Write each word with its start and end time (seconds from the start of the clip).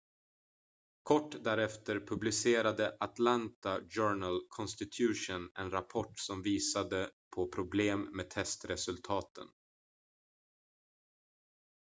kort 1.03 1.43
därefter 1.43 1.99
publicerade 1.99 2.97
atlanta 2.99 3.81
journal-constitution 3.89 5.49
en 5.59 5.71
rapport 5.71 6.19
som 6.19 6.41
visade 6.43 7.09
på 7.35 7.51
problem 7.51 8.01
med 8.13 8.29
testresultaten 8.29 9.47